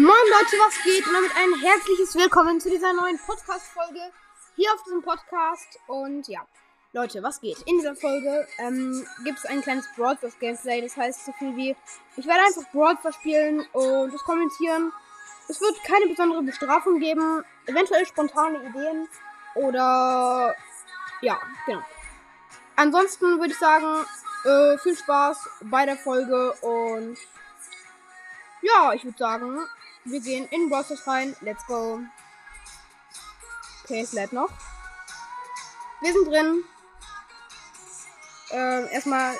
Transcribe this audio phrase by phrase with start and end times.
[0.00, 1.06] Moin Leute, was geht?
[1.06, 4.00] Und damit ein herzliches Willkommen zu dieser neuen Podcast-Folge
[4.56, 5.78] hier auf diesem Podcast.
[5.88, 6.40] Und ja,
[6.94, 7.58] Leute, was geht?
[7.66, 10.80] In dieser Folge ähm, gibt es ein kleines Stars Gameplay.
[10.80, 11.76] Das heißt so viel wie,
[12.16, 14.90] ich werde einfach Stars spielen und das kommentieren.
[15.48, 19.06] Es wird keine besondere Bestrafung geben, eventuell spontane Ideen
[19.54, 20.56] oder
[21.20, 21.82] ja, genau.
[22.74, 24.06] Ansonsten würde ich sagen,
[24.46, 27.18] äh, viel Spaß bei der Folge und
[28.62, 29.58] ja, ich würde sagen,
[30.04, 31.36] wir gehen in Brawl Stars rein.
[31.40, 32.00] Let's go.
[33.84, 34.50] Okay, es lädt noch.
[36.00, 36.64] Wir sind drin.
[38.50, 39.36] Ähm, erstmal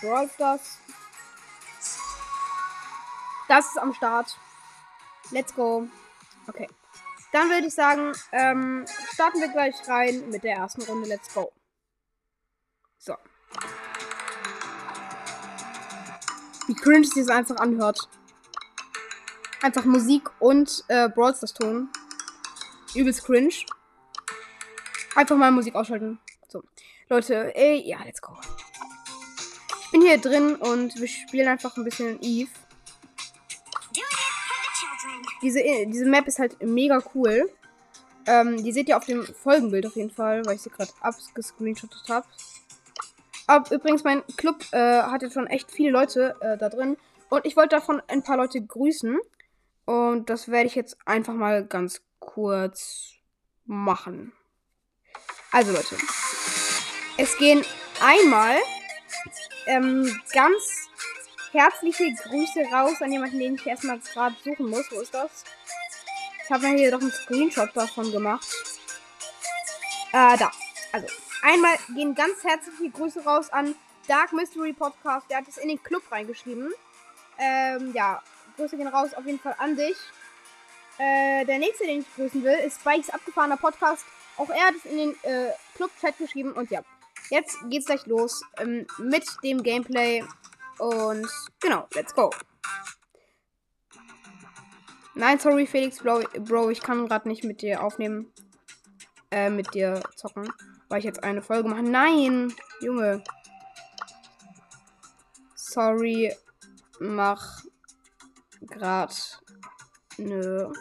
[0.00, 0.78] Brawl Stars.
[3.48, 4.36] Das ist am Start.
[5.30, 5.88] Let's go.
[6.46, 6.68] Okay.
[7.32, 11.08] Dann würde ich sagen, ähm, starten wir gleich rein mit der ersten Runde.
[11.08, 11.52] Let's go.
[12.98, 13.16] So.
[16.66, 18.08] Wie cringe es sich einfach anhört.
[19.62, 21.88] Einfach Musik und äh, Brawl Stars Ton.
[22.94, 23.54] Übelst cringe.
[25.14, 26.18] Einfach mal Musik ausschalten.
[26.48, 26.62] So.
[27.08, 28.32] Leute, ey, ja, let's go.
[29.84, 32.50] Ich bin hier drin und wir spielen einfach ein bisschen Eve.
[35.42, 37.50] Diese, äh, diese Map ist halt mega cool.
[38.26, 42.08] Ähm, die seht ihr auf dem Folgenbild auf jeden Fall, weil ich sie gerade abgescreenshottet
[42.08, 42.26] habe.
[43.46, 46.96] Aber übrigens, mein Club äh, hat jetzt schon echt viele Leute äh, da drin.
[47.30, 49.18] Und ich wollte davon ein paar Leute grüßen.
[49.90, 53.14] Und das werde ich jetzt einfach mal ganz kurz
[53.64, 54.32] machen.
[55.50, 55.96] Also Leute,
[57.16, 57.64] es gehen
[58.00, 58.56] einmal
[59.66, 60.62] ähm, ganz
[61.50, 64.86] herzliche Grüße raus an jemanden, den ich erstmal gerade suchen muss.
[64.92, 65.42] Wo ist das?
[66.44, 68.46] Ich habe mir hier doch einen Screenshot davon gemacht.
[70.12, 70.52] Äh, da.
[70.92, 71.08] Also,
[71.42, 73.74] einmal gehen ganz herzliche Grüße raus an
[74.06, 75.28] Dark Mystery Podcast.
[75.28, 76.72] Der hat es in den Club reingeschrieben.
[77.38, 78.22] Ähm, ja,
[78.60, 79.96] Grüße gehen raus auf jeden Fall an dich.
[80.98, 84.04] Äh, der nächste, den ich grüßen will, ist Spikes abgefahrener Podcast.
[84.36, 86.52] Auch er hat es in den äh, Club-Chat geschrieben.
[86.52, 86.82] Und ja,
[87.30, 90.22] jetzt geht's gleich los ähm, mit dem Gameplay.
[90.78, 91.26] Und
[91.60, 92.30] genau, let's go.
[95.14, 98.30] Nein, sorry, Felix Bro, Bro ich kann gerade nicht mit dir aufnehmen.
[99.30, 100.52] Äh, mit dir zocken.
[100.90, 101.82] Weil ich jetzt eine Folge mache.
[101.82, 103.24] Nein, Junge.
[105.54, 106.34] Sorry,
[106.98, 107.62] mach
[108.66, 109.40] grad
[110.18, 110.72] eine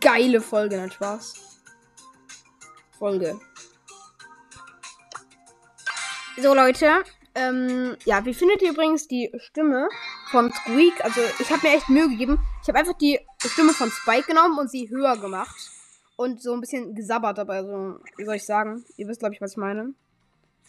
[0.00, 1.34] geile Folge, nein Spaß.
[2.98, 3.38] Folge.
[6.36, 7.04] So, Leute.
[7.34, 9.88] Ähm, ja, wie findet ihr übrigens die Stimme
[10.30, 11.04] von Squeak?
[11.04, 12.38] Also, ich habe mir echt Mühe gegeben.
[12.62, 15.70] Ich habe einfach die Stimme von Spike genommen und sie höher gemacht.
[16.16, 17.62] Und so ein bisschen gesabbert dabei.
[17.62, 18.84] So, wie soll ich sagen?
[18.96, 19.94] Ihr wisst, glaube ich, was ich meine.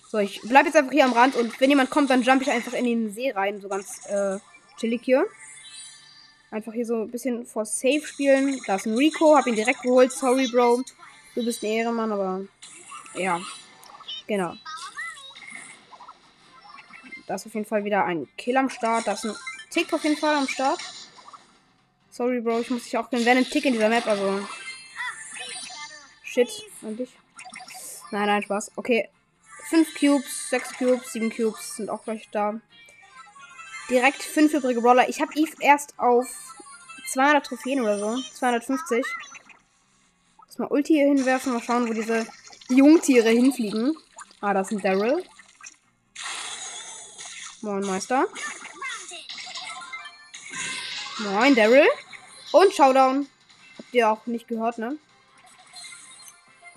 [0.07, 2.51] So, ich bleib jetzt einfach hier am Rand und wenn jemand kommt, dann jump ich
[2.51, 3.62] einfach in den See rein.
[3.62, 4.38] So ganz äh,
[4.78, 5.25] chillig hier.
[6.52, 8.60] Einfach hier so ein bisschen vor Safe spielen.
[8.66, 10.12] Da ist ein Rico, hab ihn direkt geholt.
[10.12, 10.84] Sorry, Bro.
[11.36, 12.42] Du bist ein Ehrenmann, aber
[13.14, 13.40] ja.
[14.28, 14.56] Genau.
[17.28, 19.06] Da ist auf jeden Fall wieder ein Kill am Start.
[19.06, 19.36] Da ist ein
[19.70, 20.80] Tick auf jeden Fall am Start.
[22.10, 23.26] Sorry, Bro, ich muss dich auch kennen.
[23.26, 24.48] Wer ein Tick in dieser Map, also.
[26.24, 26.50] Shit,
[26.81, 27.12] an dich.
[28.12, 28.72] Nein, nein, Spaß.
[28.76, 29.10] Okay.
[29.70, 32.60] 5 Cubes, 6 Cubes, 7 Cubes sind auch gleich da.
[33.89, 35.09] Direkt 5 übrige Brawler.
[35.09, 36.27] Ich habe Eve erst auf
[37.11, 38.22] 200 Trophäen oder so.
[38.35, 39.03] 250.
[40.45, 41.53] Lass mal Ulti hier hinwerfen.
[41.53, 42.27] Mal schauen, wo diese
[42.69, 43.97] Jungtiere hinfliegen.
[44.41, 45.23] Ah, das ist ein Daryl.
[47.61, 48.27] Moin, Meister.
[51.17, 51.88] Moin, Daryl.
[52.51, 53.27] Und Showdown.
[53.77, 54.97] Habt ihr auch nicht gehört, ne?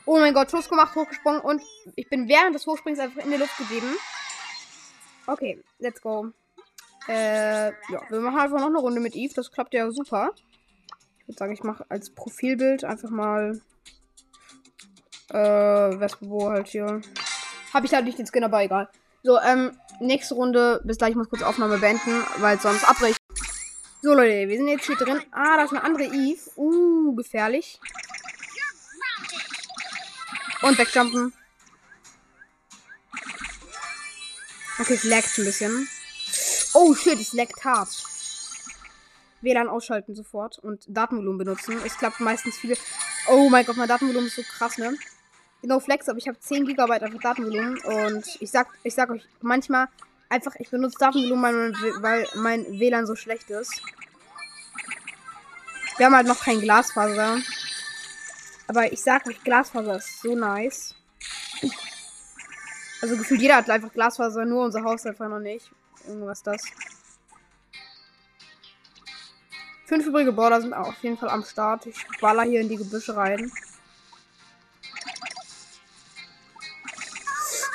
[0.05, 1.63] Oh mein Gott, Schuss gemacht, hochgesprungen und
[1.95, 3.97] ich bin während des Hochsprings einfach in der Luft geblieben.
[5.27, 6.33] Okay, let's go.
[7.09, 9.35] Äh, ja, wir machen einfach noch eine Runde mit Eve.
[9.35, 10.33] Das klappt ja super.
[11.19, 13.61] Ich würde sagen, ich mache als Profilbild einfach mal
[15.31, 17.01] äh, Vespo halt hier.
[17.73, 18.89] Habe ich halt nicht den Skin, aber egal.
[19.23, 20.81] So, ähm, nächste Runde.
[20.85, 23.19] Bis gleich, ich muss kurz Aufnahme beenden, weil sonst abbricht.
[24.03, 25.23] So, Leute, wir sind jetzt hier drin.
[25.31, 26.41] Ah, da ist eine andere Eve.
[26.57, 27.81] Uh, gefährlich.
[30.63, 31.33] Und wegjumpen.
[34.79, 35.89] Okay, es laggt ein bisschen.
[36.75, 37.89] Oh shit, es leckt hart.
[39.43, 41.77] WLAN ausschalten sofort und Datenvolumen benutzen.
[41.85, 42.77] Es klappt meistens viele.
[43.29, 44.97] Oh mein Gott, mein Datenvolumen ist so krass, ne?
[45.63, 49.23] No Flex, aber ich habe 10 GB einfach Datenvolumen und ich sag, ich sag euch
[49.41, 49.89] manchmal
[50.29, 53.81] einfach, ich benutze Datenvolumen, weil mein WLAN so schlecht ist.
[55.99, 57.39] Wir haben halt noch kein Glasfaser.
[58.67, 60.95] Aber ich sag euch, Glasfaser ist so nice.
[63.03, 65.71] Also gefühlt jeder hat einfach Glasfaser, nur unser Haus einfach noch nicht.
[66.07, 66.63] Irgendwas das.
[69.87, 71.87] Fünf übrige Border sind auf jeden Fall am Start.
[71.87, 73.53] Ich baller hier in die Gebüsche rein.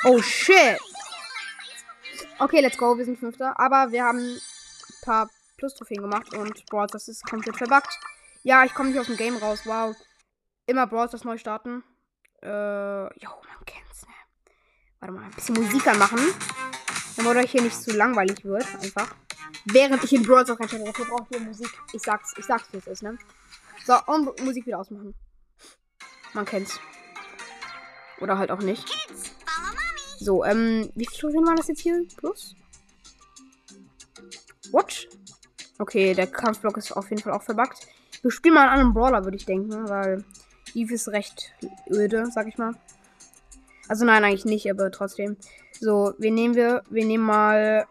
[0.04, 0.80] Oh shit.
[2.38, 2.96] Okay, let's go.
[2.96, 3.58] Wir sind Fünfter.
[3.58, 4.40] Aber wir haben ein
[5.02, 7.98] paar Plus-Trophäen gemacht und Brawl das ist komplett verbuggt.
[8.42, 9.60] Ja, ich komme nicht aus dem Game raus.
[9.64, 9.96] Wow.
[10.66, 11.82] Immer Brawl das neu starten.
[12.42, 14.14] Äh, jo, man kennt's, ne?
[15.00, 16.20] Warte mal, ein bisschen Musik anmachen.
[17.18, 19.12] Damit euch hier nicht zu langweilig wird, einfach.
[19.64, 21.68] Während ich in Brawl Stars reinschaue, dafür braucht ihr Musik.
[21.92, 23.18] Ich sag's, ich sag's, wie es ist, ne?
[23.84, 25.14] So, und Musik wieder ausmachen.
[26.32, 26.78] Man kennt's.
[28.20, 28.88] Oder halt auch nicht.
[30.20, 32.06] So, ähm, wie viel Trophäen waren das jetzt hier?
[32.16, 32.54] Plus?
[34.70, 35.08] Watch?
[35.80, 37.88] Okay, der Kampfblock ist auf jeden Fall auch verbuggt.
[38.22, 40.24] Wir spielen mal einen anderen Brawler, würde ich denken, weil
[40.74, 41.52] Eve ist recht
[41.90, 42.74] öde, sag ich mal.
[43.88, 45.36] Also nein, eigentlich nicht, aber trotzdem.
[45.80, 46.82] So, wen nehmen wir?
[46.90, 47.86] Wir nehmen mal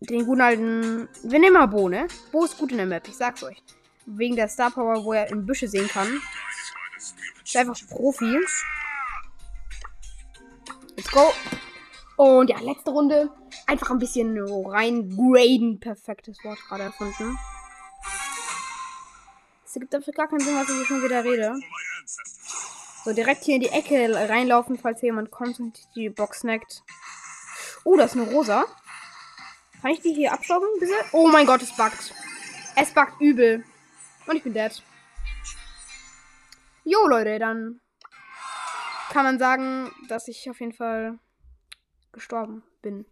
[0.00, 1.08] den guten alten.
[1.22, 2.08] Wir nehmen mal Bo, ne?
[2.32, 3.62] Bo ist gut in der Map, ich sag's euch.
[4.06, 6.20] Wegen der Star Power, wo er in Büsche sehen kann.
[7.44, 8.38] Ist einfach Profi.
[10.96, 11.32] Let's go.
[12.16, 13.30] Und ja, letzte Runde.
[13.66, 15.80] Einfach ein bisschen reingraden.
[15.80, 17.38] Perfektes Wort gerade erfunden.
[19.64, 21.54] Es gibt dafür gar keinen Sinn, was ich hier schon wieder rede.
[23.04, 26.82] So, direkt hier in die Ecke reinlaufen, falls hier jemand kommt und die Box snackt.
[27.84, 28.64] Oh, das ist eine rosa.
[29.82, 30.32] Kann ich die hier
[30.80, 30.92] bitte?
[31.12, 32.14] Oh mein Gott, es buggt.
[32.74, 33.62] Es buggt übel.
[34.26, 34.82] Und ich bin dead.
[36.84, 37.80] Jo, Leute, dann
[39.10, 41.18] kann man sagen, dass ich auf jeden Fall
[42.12, 43.04] gestorben bin.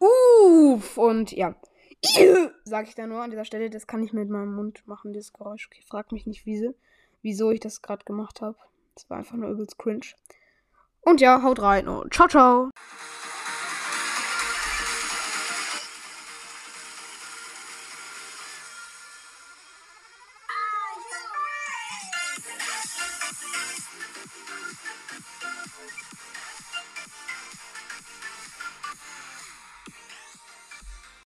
[0.00, 1.54] Uff, und ja.
[2.64, 5.32] Sag ich da nur an dieser Stelle, das kann ich mit meinem Mund machen, dieses
[5.32, 5.68] Geräusch.
[5.68, 6.74] Okay, frag mich nicht, wieso,
[7.22, 8.56] wieso ich das gerade gemacht habe.
[8.94, 10.06] Das war einfach nur übelst cringe.
[11.00, 12.70] Und ja, haut rein und ciao, ciao.